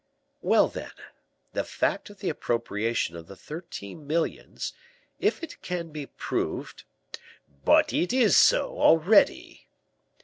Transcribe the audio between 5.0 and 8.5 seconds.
if it can be proved" "But it is